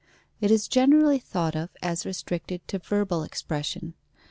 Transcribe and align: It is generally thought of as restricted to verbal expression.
It 0.39 0.49
is 0.49 0.67
generally 0.67 1.19
thought 1.19 1.55
of 1.55 1.69
as 1.83 2.07
restricted 2.07 2.67
to 2.69 2.79
verbal 2.79 3.21
expression. 3.21 3.93